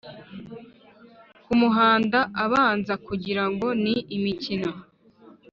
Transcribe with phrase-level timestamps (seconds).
[1.45, 4.71] Kamuhanda abanza kugira ngo ni imikino.